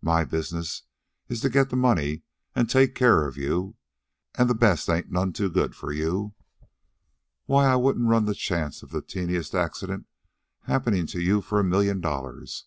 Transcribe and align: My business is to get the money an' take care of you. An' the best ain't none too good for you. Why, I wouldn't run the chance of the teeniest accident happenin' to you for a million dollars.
My 0.00 0.24
business 0.24 0.84
is 1.28 1.42
to 1.42 1.50
get 1.50 1.68
the 1.68 1.76
money 1.76 2.22
an' 2.54 2.68
take 2.68 2.94
care 2.94 3.26
of 3.28 3.36
you. 3.36 3.76
An' 4.34 4.46
the 4.46 4.54
best 4.54 4.88
ain't 4.88 5.10
none 5.10 5.34
too 5.34 5.50
good 5.50 5.74
for 5.74 5.92
you. 5.92 6.32
Why, 7.44 7.66
I 7.66 7.76
wouldn't 7.76 8.08
run 8.08 8.24
the 8.24 8.34
chance 8.34 8.82
of 8.82 8.92
the 8.92 9.02
teeniest 9.02 9.54
accident 9.54 10.06
happenin' 10.62 11.06
to 11.08 11.20
you 11.20 11.42
for 11.42 11.60
a 11.60 11.64
million 11.64 12.00
dollars. 12.00 12.64